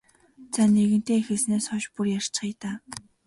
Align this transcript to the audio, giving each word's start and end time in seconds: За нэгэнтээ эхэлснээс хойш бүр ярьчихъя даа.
За 0.53 0.63
нэгэнтээ 0.75 1.17
эхэлснээс 1.21 1.65
хойш 1.69 1.85
бүр 1.93 2.07
ярьчихъя 2.17 2.53
даа. 2.61 2.75